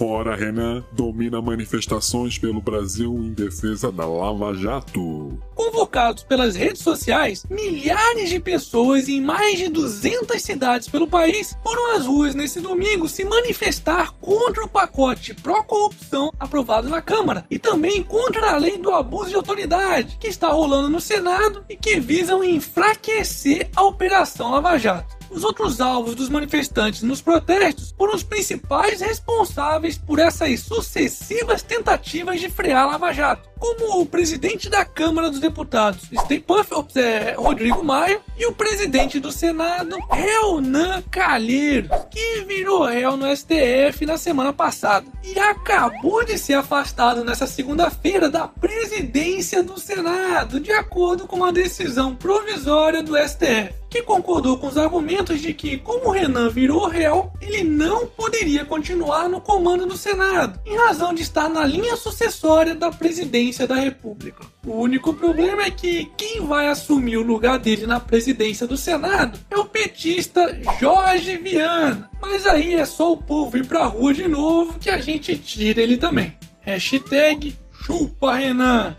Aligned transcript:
Fora 0.00 0.34
Renan, 0.34 0.82
domina 0.92 1.42
manifestações 1.42 2.38
pelo 2.38 2.62
Brasil 2.62 3.12
em 3.18 3.34
defesa 3.34 3.92
da 3.92 4.06
Lava 4.06 4.54
Jato. 4.54 5.38
Convocados 5.54 6.22
pelas 6.22 6.56
redes 6.56 6.80
sociais, 6.80 7.44
milhares 7.50 8.30
de 8.30 8.40
pessoas 8.40 9.10
em 9.10 9.20
mais 9.20 9.58
de 9.58 9.68
200 9.68 10.40
cidades 10.40 10.88
pelo 10.88 11.06
país 11.06 11.54
foram 11.62 11.94
às 11.94 12.06
ruas 12.06 12.34
nesse 12.34 12.62
domingo 12.62 13.10
se 13.10 13.26
manifestar 13.26 14.12
contra 14.12 14.64
o 14.64 14.68
pacote 14.68 15.34
pró-corrupção 15.34 16.32
aprovado 16.40 16.88
na 16.88 17.02
Câmara 17.02 17.44
e 17.50 17.58
também 17.58 18.02
contra 18.02 18.52
a 18.52 18.56
lei 18.56 18.78
do 18.78 18.94
abuso 18.94 19.28
de 19.28 19.36
autoridade 19.36 20.16
que 20.18 20.28
está 20.28 20.48
rolando 20.48 20.88
no 20.88 20.98
Senado 20.98 21.62
e 21.68 21.76
que 21.76 22.00
visam 22.00 22.42
enfraquecer 22.42 23.68
a 23.76 23.82
Operação 23.82 24.50
Lava 24.50 24.78
Jato. 24.78 25.19
Os 25.30 25.44
outros 25.44 25.80
alvos 25.80 26.16
dos 26.16 26.28
manifestantes 26.28 27.02
nos 27.02 27.22
protestos 27.22 27.94
foram 27.96 28.14
os 28.14 28.24
principais 28.24 29.00
responsáveis 29.00 29.96
por 29.96 30.18
essas 30.18 30.60
sucessivas 30.60 31.62
tentativas 31.62 32.40
de 32.40 32.50
frear 32.50 32.82
a 32.82 32.86
Lava 32.86 33.12
Jato, 33.12 33.48
como 33.58 34.00
o 34.00 34.06
presidente 34.06 34.68
da 34.68 34.84
Câmara 34.84 35.30
dos 35.30 35.38
Deputados, 35.38 36.08
Stay 36.24 36.40
Puff, 36.40 36.70
é, 36.96 37.34
Rodrigo 37.38 37.84
Maia, 37.84 38.20
e 38.36 38.46
o 38.46 38.52
presidente 38.52 39.20
do 39.20 39.30
Senado, 39.30 39.96
Renan 40.10 41.02
Calheiros, 41.10 41.90
que 42.10 42.44
virou 42.46 42.84
réu 42.84 43.16
no 43.16 43.26
STF 43.36 44.04
na 44.04 44.18
semana 44.18 44.52
passada 44.52 45.06
e 45.22 45.38
acabou 45.38 46.24
de 46.24 46.38
ser 46.38 46.54
afastado 46.54 47.22
nessa 47.22 47.46
segunda-feira 47.46 48.28
da 48.28 48.48
presidência 48.48 49.62
do 49.62 49.78
Senado, 49.78 50.58
de 50.58 50.72
acordo 50.72 51.26
com 51.26 51.36
uma 51.36 51.52
decisão 51.52 52.16
provisória 52.16 53.02
do 53.02 53.16
STF 53.16 53.79
que 53.90 54.02
concordou 54.02 54.56
com 54.56 54.68
os 54.68 54.78
argumentos 54.78 55.40
de 55.40 55.52
que, 55.52 55.76
como 55.78 56.10
Renan 56.10 56.48
virou 56.48 56.86
réu, 56.86 57.32
ele 57.40 57.64
não 57.64 58.06
poderia 58.06 58.64
continuar 58.64 59.28
no 59.28 59.40
comando 59.40 59.84
do 59.84 59.96
Senado, 59.96 60.60
em 60.64 60.76
razão 60.76 61.12
de 61.12 61.22
estar 61.22 61.48
na 61.48 61.66
linha 61.66 61.96
sucessória 61.96 62.74
da 62.74 62.92
presidência 62.92 63.66
da 63.66 63.74
República. 63.74 64.46
O 64.64 64.74
único 64.76 65.12
problema 65.12 65.62
é 65.62 65.70
que 65.70 66.08
quem 66.16 66.40
vai 66.40 66.68
assumir 66.68 67.16
o 67.16 67.22
lugar 67.22 67.58
dele 67.58 67.86
na 67.86 67.98
presidência 67.98 68.66
do 68.66 68.76
Senado 68.76 69.38
é 69.50 69.58
o 69.58 69.64
petista 69.64 70.56
Jorge 70.78 71.36
Viana. 71.38 72.08
Mas 72.22 72.46
aí 72.46 72.74
é 72.74 72.84
só 72.84 73.12
o 73.12 73.16
povo 73.16 73.56
ir 73.56 73.66
pra 73.66 73.86
rua 73.86 74.14
de 74.14 74.28
novo 74.28 74.78
que 74.78 74.88
a 74.88 74.98
gente 74.98 75.36
tira 75.36 75.82
ele 75.82 75.96
também. 75.96 76.36
Hashtag 76.60 77.56
chupa 77.72 78.34
Renan. 78.34 78.96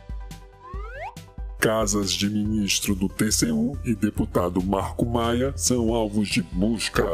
Casas 1.61 2.11
de 2.11 2.27
ministro 2.27 2.95
do 2.95 3.07
TCU 3.07 3.77
e 3.85 3.93
deputado 3.93 4.63
Marco 4.63 5.05
Maia 5.05 5.53
são 5.55 5.93
alvos 5.93 6.27
de 6.27 6.41
busca. 6.41 7.05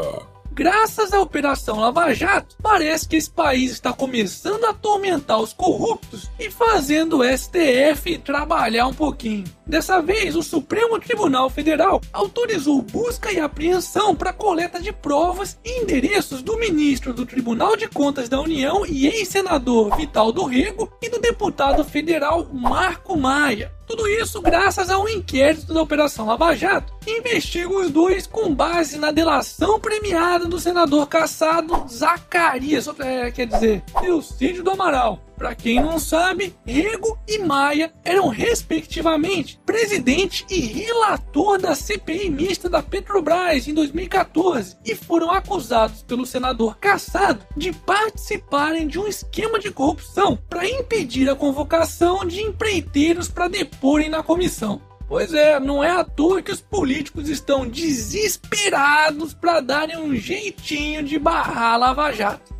Graças 0.53 1.11
à 1.11 1.19
Operação 1.19 1.81
Lava 1.81 2.13
Jato, 2.13 2.55
parece 2.63 3.09
que 3.09 3.17
esse 3.17 3.29
país 3.29 3.73
está 3.73 3.91
começando 3.91 4.63
a 4.63 4.69
atormentar 4.69 5.41
os 5.41 5.51
corruptos 5.51 6.31
e 6.39 6.49
fazendo 6.49 7.17
o 7.17 7.23
STF 7.25 8.19
trabalhar 8.19 8.87
um 8.87 8.93
pouquinho. 8.93 9.43
Dessa 9.65 10.01
vez, 10.01 10.33
o 10.33 10.41
Supremo 10.41 10.97
Tribunal 10.97 11.49
Federal 11.49 11.99
autorizou 12.13 12.81
busca 12.81 13.29
e 13.33 13.41
apreensão 13.41 14.15
para 14.15 14.31
coleta 14.31 14.79
de 14.79 14.93
provas 14.93 15.59
e 15.63 15.81
endereços 15.81 16.41
do 16.41 16.57
ministro 16.57 17.13
do 17.13 17.25
Tribunal 17.25 17.75
de 17.75 17.89
Contas 17.89 18.29
da 18.29 18.39
União 18.39 18.85
e 18.85 19.07
ex-senador 19.07 19.93
Vital 19.97 20.31
do 20.31 20.45
Rego 20.45 20.89
e 21.01 21.09
do 21.09 21.19
deputado 21.19 21.83
federal 21.83 22.47
Marco 22.53 23.17
Maia. 23.17 23.75
Tudo 23.87 24.05
isso 24.05 24.41
graças 24.41 24.89
a 24.89 24.99
um 24.99 25.07
inquérito 25.07 25.73
da 25.73 25.81
Operação 25.81 26.25
Lava 26.25 26.53
Jato, 26.53 26.93
que 27.01 27.09
investiga 27.09 27.69
os 27.69 27.89
dois 27.89 28.27
com 28.27 28.53
base 28.53 28.97
na 28.97 29.11
delação 29.11 29.79
premiada 29.79 30.45
do 30.45 30.59
senador 30.59 31.07
caçado 31.07 31.87
Zacarias, 31.89 32.87
é, 32.99 33.31
quer 33.31 33.47
dizer, 33.47 33.83
Eucídio 34.03 34.61
do 34.61 34.71
Amaral. 34.71 35.26
Para 35.37 35.53
quem 35.53 35.79
não 35.79 35.99
sabe, 35.99 36.55
Rego 36.65 37.19
e 37.27 37.37
Maia 37.37 37.93
eram 38.03 38.27
respectivamente 38.27 39.59
presidente 39.63 40.43
e 40.49 40.59
relator 40.59 41.59
da 41.59 41.75
CPI 41.75 42.31
mista 42.31 42.67
da 42.67 42.81
Petrobras 42.81 43.67
em 43.67 43.73
2014 43.73 44.77
e 44.83 44.95
foram 44.95 45.29
acusados 45.29 46.01
pelo 46.01 46.25
senador 46.25 46.77
Cassado 46.79 47.45
de 47.55 47.71
participarem 47.71 48.87
de 48.87 48.97
um 48.97 49.07
esquema 49.07 49.59
de 49.59 49.69
corrupção 49.69 50.39
para 50.49 50.67
impedir 50.67 51.29
a 51.29 51.35
convocação 51.35 52.25
de 52.25 52.41
empreiteiros 52.41 53.29
para 53.29 53.47
deporem 53.47 54.09
na 54.09 54.23
comissão. 54.23 54.81
Pois 55.07 55.33
é, 55.33 55.59
não 55.59 55.83
é 55.83 55.91
à 55.91 56.03
toa 56.03 56.41
que 56.41 56.51
os 56.51 56.59
políticos 56.59 57.29
estão 57.29 57.67
desesperados 57.67 59.35
para 59.35 59.61
darem 59.61 59.97
um 59.97 60.15
jeitinho 60.15 61.03
de 61.03 61.19
barrar 61.19 61.73
a 61.73 61.77
Lava 61.77 62.11
Jato. 62.11 62.56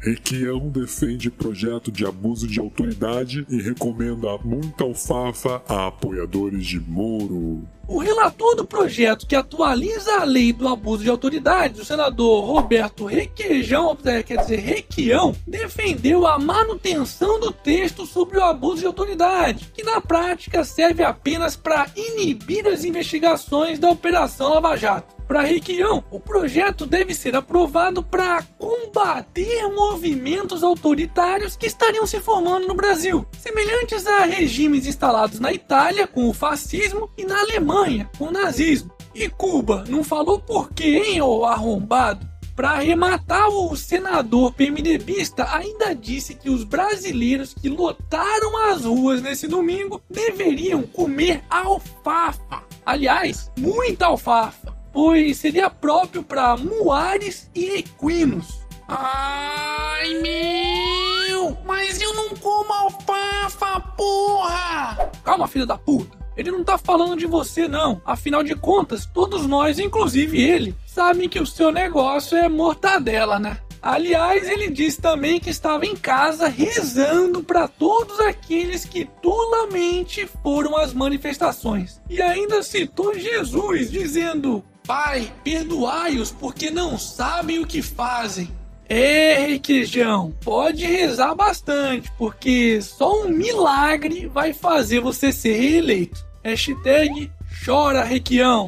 Requião 0.00 0.70
defende 0.70 1.30
projeto 1.30 1.92
de 1.92 2.06
abuso 2.06 2.46
de 2.46 2.58
autoridade 2.58 3.46
e 3.50 3.60
recomenda 3.60 4.38
muita 4.38 4.82
alfafa 4.82 5.62
a 5.68 5.88
apoiadores 5.88 6.64
de 6.64 6.80
Moro. 6.80 7.68
O 7.86 7.98
relator 7.98 8.56
do 8.56 8.64
projeto 8.64 9.26
que 9.26 9.36
atualiza 9.36 10.20
a 10.20 10.24
lei 10.24 10.54
do 10.54 10.66
abuso 10.66 11.02
de 11.02 11.10
autoridade, 11.10 11.82
o 11.82 11.84
senador 11.84 12.46
Roberto 12.46 13.04
Requeijão, 13.04 13.94
é, 14.06 14.22
quer 14.22 14.38
dizer, 14.38 14.60
Requião, 14.60 15.36
defendeu 15.46 16.26
a 16.26 16.38
manutenção 16.38 17.38
do 17.38 17.52
texto 17.52 18.06
sobre 18.06 18.38
o 18.38 18.44
abuso 18.44 18.80
de 18.80 18.86
autoridade, 18.86 19.70
que 19.74 19.82
na 19.82 20.00
prática 20.00 20.64
serve 20.64 21.04
apenas 21.04 21.56
para 21.56 21.90
inibir 21.94 22.66
as 22.66 22.84
investigações 22.84 23.78
da 23.78 23.90
Operação 23.90 24.54
Lava 24.54 24.76
Jato. 24.78 25.19
Para 25.30 25.42
Requião, 25.42 26.02
o 26.10 26.18
projeto 26.18 26.84
deve 26.84 27.14
ser 27.14 27.36
aprovado 27.36 28.02
para 28.02 28.42
combater 28.58 29.68
movimentos 29.68 30.64
autoritários 30.64 31.54
que 31.54 31.66
estariam 31.66 32.04
se 32.04 32.18
formando 32.18 32.66
no 32.66 32.74
Brasil, 32.74 33.24
semelhantes 33.38 34.08
a 34.08 34.24
regimes 34.24 34.88
instalados 34.88 35.38
na 35.38 35.52
Itália 35.52 36.04
com 36.08 36.28
o 36.28 36.32
fascismo 36.32 37.08
e 37.16 37.24
na 37.24 37.38
Alemanha 37.38 38.10
com 38.18 38.24
o 38.24 38.32
nazismo. 38.32 38.90
E 39.14 39.28
Cuba 39.28 39.84
não 39.88 40.02
falou 40.02 40.40
por 40.40 40.72
quê, 40.72 41.00
hein, 41.00 41.20
arrombado? 41.20 42.28
Para 42.56 42.70
arrematar, 42.70 43.50
o 43.50 43.76
senador 43.76 44.52
PMDBista 44.54 45.46
ainda 45.54 45.94
disse 45.94 46.34
que 46.34 46.50
os 46.50 46.64
brasileiros 46.64 47.54
que 47.54 47.68
lotaram 47.68 48.66
as 48.66 48.84
ruas 48.84 49.22
nesse 49.22 49.46
domingo 49.46 50.02
deveriam 50.10 50.82
comer 50.82 51.44
alfafa. 51.48 52.64
Aliás, 52.84 53.48
muita 53.56 54.06
alfafa 54.06 54.69
pois 54.92 55.36
seria 55.36 55.70
próprio 55.70 56.22
para 56.22 56.56
muares 56.56 57.50
e 57.54 57.78
equinos. 57.78 58.60
Ai 58.88 60.14
meu! 60.20 61.56
Mas 61.64 62.00
eu 62.00 62.14
não 62.14 62.30
como 62.36 62.72
alfafa, 62.72 63.80
porra! 63.96 65.10
Calma, 65.22 65.46
filha 65.46 65.66
da 65.66 65.78
puta. 65.78 66.18
Ele 66.36 66.50
não 66.50 66.64
tá 66.64 66.78
falando 66.78 67.16
de 67.16 67.26
você, 67.26 67.68
não. 67.68 68.00
Afinal 68.04 68.42
de 68.42 68.54
contas, 68.54 69.04
todos 69.06 69.46
nós, 69.46 69.78
inclusive 69.78 70.40
ele, 70.40 70.74
sabem 70.86 71.28
que 71.28 71.38
o 71.38 71.46
seu 71.46 71.70
negócio 71.70 72.36
é 72.36 72.48
mortadela, 72.48 73.38
né? 73.38 73.58
Aliás, 73.82 74.46
ele 74.46 74.68
disse 74.68 75.00
também 75.00 75.40
que 75.40 75.48
estava 75.48 75.86
em 75.86 75.96
casa 75.96 76.48
rezando 76.48 77.42
para 77.42 77.66
todos 77.66 78.20
aqueles 78.20 78.84
que 78.84 79.06
tolamente 79.22 80.26
foram 80.42 80.76
às 80.76 80.92
manifestações. 80.92 82.00
E 82.08 82.20
ainda 82.20 82.62
citou 82.62 83.18
Jesus, 83.18 83.90
dizendo: 83.90 84.62
Pai, 84.90 85.32
perdoai-os 85.44 86.32
porque 86.32 86.68
não 86.68 86.98
sabem 86.98 87.60
o 87.60 87.64
que 87.64 87.80
fazem. 87.80 88.50
É, 88.88 89.46
Requeijão, 89.46 90.34
pode 90.40 90.84
rezar 90.84 91.32
bastante, 91.32 92.10
porque 92.18 92.82
só 92.82 93.22
um 93.22 93.28
milagre 93.28 94.26
vai 94.26 94.52
fazer 94.52 94.98
você 94.98 95.30
ser 95.30 95.52
reeleito. 95.52 96.26
Hashtag 96.42 97.30
chora, 97.64 98.02
Requião. 98.02 98.66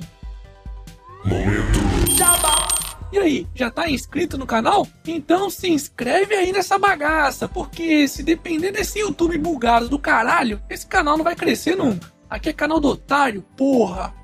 Momento. 1.25 2.17
Jabá. 2.17 2.69
E 3.13 3.19
aí, 3.19 3.49
já 3.53 3.69
tá 3.69 3.91
inscrito 3.91 4.39
no 4.39 4.47
canal? 4.47 4.87
Então 5.05 5.51
se 5.51 5.69
inscreve 5.69 6.37
aí 6.37 6.53
nessa 6.53 6.79
bagaça, 6.79 7.49
porque 7.49 8.07
se 8.07 8.23
depender 8.23 8.71
desse 8.71 9.01
YouTube 9.01 9.37
bugado 9.39 9.89
do 9.89 9.99
caralho, 9.99 10.63
esse 10.71 10.87
canal 10.87 11.17
não 11.17 11.25
vai 11.25 11.35
crescer 11.35 11.75
nunca. 11.75 12.13
Aqui 12.31 12.51
é 12.51 12.53
canal 12.53 12.79
do 12.79 12.91
otário, 12.91 13.43
porra. 13.57 14.22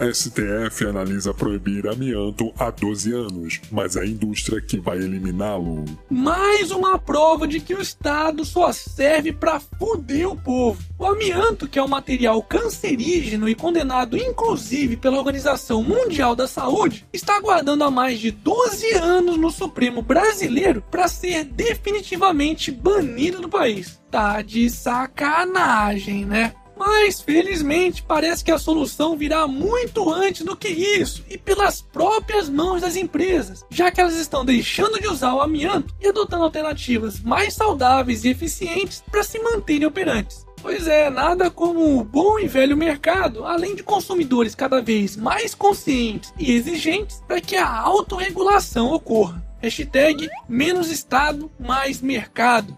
STF 0.00 0.86
analisa 0.86 1.34
proibir 1.34 1.88
amianto 1.88 2.52
há 2.58 2.70
12 2.70 3.12
anos, 3.12 3.60
mas 3.70 3.96
a 3.96 4.06
indústria 4.06 4.60
que 4.60 4.78
vai 4.78 4.98
eliminá-lo. 4.98 5.84
Mais 6.08 6.70
uma 6.70 6.98
prova 6.98 7.46
de 7.46 7.60
que 7.60 7.74
o 7.74 7.82
Estado 7.82 8.44
só 8.44 8.72
serve 8.72 9.32
para 9.32 9.60
fuder 9.60 10.28
o 10.28 10.36
povo. 10.36 10.80
O 10.98 11.06
amianto, 11.06 11.68
que 11.68 11.78
é 11.78 11.82
um 11.82 11.88
material 11.88 12.42
cancerígeno 12.42 13.48
e 13.48 13.54
condenado 13.54 14.16
inclusive 14.16 14.96
pela 14.96 15.18
Organização 15.18 15.82
Mundial 15.82 16.36
da 16.36 16.46
Saúde, 16.46 17.06
está 17.12 17.36
aguardando 17.36 17.84
há 17.84 17.90
mais 17.90 18.18
de 18.18 18.30
12 18.30 18.92
anos 18.94 19.36
no 19.36 19.50
Supremo 19.50 20.02
brasileiro 20.02 20.82
para 20.90 21.08
ser 21.08 21.44
definitivamente 21.44 22.70
banido 22.70 23.40
do 23.40 23.48
país. 23.48 24.00
Tá 24.10 24.42
de 24.42 24.70
sacanagem, 24.70 26.24
né? 26.24 26.54
Mas, 26.78 27.20
felizmente, 27.20 28.02
parece 28.02 28.44
que 28.44 28.52
a 28.52 28.58
solução 28.58 29.16
virá 29.16 29.48
muito 29.48 30.12
antes 30.12 30.44
do 30.44 30.56
que 30.56 30.68
isso 30.68 31.24
e 31.28 31.36
pelas 31.36 31.82
próprias 31.82 32.48
mãos 32.48 32.82
das 32.82 32.94
empresas, 32.94 33.64
já 33.68 33.90
que 33.90 34.00
elas 34.00 34.16
estão 34.16 34.44
deixando 34.44 35.00
de 35.00 35.08
usar 35.08 35.34
o 35.34 35.40
amianto 35.40 35.92
e 36.00 36.06
adotando 36.06 36.44
alternativas 36.44 37.20
mais 37.20 37.54
saudáveis 37.54 38.24
e 38.24 38.28
eficientes 38.28 39.02
para 39.10 39.24
se 39.24 39.40
manterem 39.40 39.86
operantes. 39.86 40.46
Pois 40.62 40.86
é, 40.86 41.08
nada 41.10 41.50
como 41.50 41.98
o 41.98 42.04
bom 42.04 42.38
e 42.38 42.46
velho 42.46 42.76
mercado, 42.76 43.44
além 43.44 43.74
de 43.74 43.82
consumidores 43.82 44.54
cada 44.54 44.80
vez 44.80 45.16
mais 45.16 45.54
conscientes 45.54 46.32
e 46.38 46.52
exigentes 46.52 47.22
para 47.26 47.40
que 47.40 47.56
a 47.56 47.68
autorregulação 47.68 48.92
ocorra. 48.92 49.42
Hashtag 49.60 50.28
menos 50.48 50.90
Estado, 50.90 51.50
mais 51.58 52.00
mercado. 52.00 52.76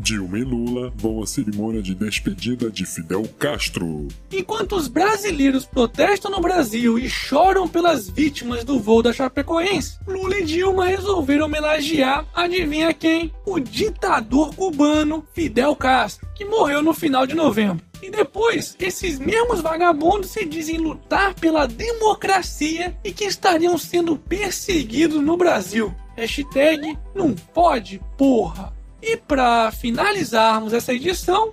Dilma 0.00 0.38
e 0.38 0.44
Lula 0.44 0.90
vão 0.96 1.22
à 1.22 1.26
cerimônia 1.26 1.82
de 1.82 1.94
despedida 1.94 2.70
de 2.70 2.86
Fidel 2.86 3.28
Castro. 3.38 4.08
Enquanto 4.32 4.74
os 4.74 4.88
brasileiros 4.88 5.66
protestam 5.66 6.30
no 6.30 6.40
Brasil 6.40 6.98
e 6.98 7.06
choram 7.08 7.68
pelas 7.68 8.08
vítimas 8.08 8.64
do 8.64 8.80
voo 8.80 9.02
da 9.02 9.12
Chapecoense, 9.12 9.98
Lula 10.06 10.38
e 10.38 10.44
Dilma 10.44 10.86
resolveram 10.86 11.44
homenagear, 11.44 12.26
adivinha 12.34 12.94
quem? 12.94 13.30
O 13.44 13.60
ditador 13.60 14.54
cubano 14.54 15.22
Fidel 15.34 15.76
Castro, 15.76 16.26
que 16.34 16.46
morreu 16.46 16.82
no 16.82 16.94
final 16.94 17.26
de 17.26 17.34
novembro. 17.34 17.84
E 18.02 18.10
depois, 18.10 18.74
esses 18.80 19.18
mesmos 19.18 19.60
vagabundos 19.60 20.30
se 20.30 20.46
dizem 20.46 20.78
lutar 20.78 21.34
pela 21.34 21.66
democracia 21.66 22.96
e 23.04 23.12
que 23.12 23.24
estariam 23.24 23.76
sendo 23.76 24.16
perseguidos 24.16 25.22
no 25.22 25.36
Brasil. 25.36 25.94
Hashtag 26.16 26.98
não 27.14 27.34
pode, 27.34 28.00
porra. 28.16 28.79
E 29.02 29.16
para 29.16 29.70
finalizarmos 29.72 30.72
essa 30.72 30.92
edição, 30.92 31.52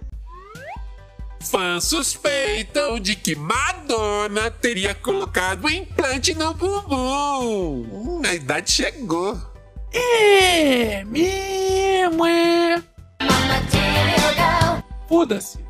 Fãs 1.40 1.86
suspeitam 1.86 3.00
de 3.00 3.16
que 3.16 3.36
Madonna 3.36 4.52
teria 4.52 4.94
colocado 4.94 5.66
um 5.66 5.70
implante 5.70 6.34
no 6.34 6.54
bumbum. 6.54 7.88
Hum, 7.92 8.22
a 8.26 8.34
idade 8.34 8.72
chegou. 8.72 9.40
é 9.94 11.06
mesmo, 11.06 12.26
é. 12.26 12.84
Foda-se. 15.08 15.67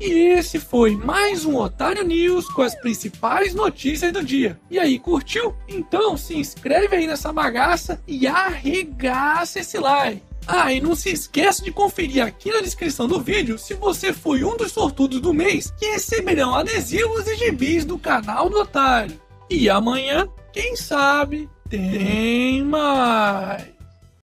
E 0.00 0.32
esse 0.32 0.58
foi 0.58 0.96
mais 0.96 1.44
um 1.44 1.56
Otário 1.56 2.02
News 2.02 2.48
com 2.48 2.62
as 2.62 2.74
principais 2.74 3.54
notícias 3.54 4.10
do 4.10 4.24
dia. 4.24 4.58
E 4.70 4.78
aí, 4.78 4.98
curtiu? 4.98 5.54
Então 5.68 6.16
se 6.16 6.34
inscreve 6.34 6.96
aí 6.96 7.06
nessa 7.06 7.30
bagaça 7.30 8.02
e 8.08 8.26
arregaça 8.26 9.60
esse 9.60 9.78
like. 9.78 10.22
Ah, 10.46 10.72
e 10.72 10.80
não 10.80 10.96
se 10.96 11.10
esqueça 11.10 11.62
de 11.62 11.70
conferir 11.70 12.24
aqui 12.24 12.50
na 12.50 12.62
descrição 12.62 13.06
do 13.06 13.20
vídeo 13.20 13.58
se 13.58 13.74
você 13.74 14.10
foi 14.10 14.42
um 14.42 14.56
dos 14.56 14.72
sortudos 14.72 15.20
do 15.20 15.34
mês 15.34 15.70
que 15.78 15.84
receberão 15.84 16.54
adesivos 16.54 17.26
e 17.26 17.36
gibis 17.36 17.84
do 17.84 17.98
canal 17.98 18.48
do 18.48 18.58
Otário. 18.58 19.20
E 19.50 19.68
amanhã, 19.68 20.26
quem 20.50 20.76
sabe, 20.76 21.46
tem 21.68 22.64
mais. 22.64 23.79